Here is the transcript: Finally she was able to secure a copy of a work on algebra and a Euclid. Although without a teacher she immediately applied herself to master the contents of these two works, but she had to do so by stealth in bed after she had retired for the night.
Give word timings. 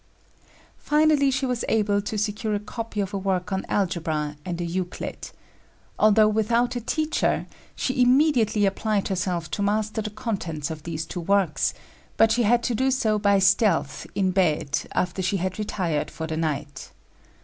Finally 0.79 1.29
she 1.29 1.45
was 1.45 1.63
able 1.69 2.01
to 2.01 2.17
secure 2.17 2.55
a 2.55 2.59
copy 2.59 2.99
of 3.01 3.13
a 3.13 3.19
work 3.19 3.53
on 3.53 3.63
algebra 3.69 4.35
and 4.43 4.59
a 4.59 4.65
Euclid. 4.65 5.29
Although 5.99 6.27
without 6.27 6.75
a 6.75 6.81
teacher 6.81 7.45
she 7.75 8.01
immediately 8.01 8.65
applied 8.65 9.09
herself 9.09 9.51
to 9.51 9.61
master 9.61 10.01
the 10.01 10.09
contents 10.09 10.71
of 10.71 10.81
these 10.81 11.05
two 11.05 11.21
works, 11.21 11.75
but 12.17 12.31
she 12.31 12.41
had 12.41 12.63
to 12.63 12.73
do 12.73 12.89
so 12.89 13.19
by 13.19 13.37
stealth 13.37 14.07
in 14.15 14.31
bed 14.31 14.87
after 14.93 15.21
she 15.21 15.37
had 15.37 15.59
retired 15.59 16.09
for 16.09 16.25
the 16.25 16.35
night. 16.35 16.89